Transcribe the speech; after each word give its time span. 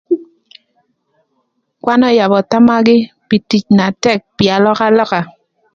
Kwan 1.83 2.01
öyabö 2.09 2.37
thamagï 2.51 2.97
pï 3.27 3.37
tic 3.49 3.65
na 3.77 3.85
tëk 4.03 4.19
pï 4.37 4.45
alökalöka. 4.55 5.19